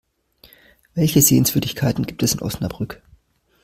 [0.95, 3.03] Welche Sehenswürdigkeiten gibt es in Osnabrück?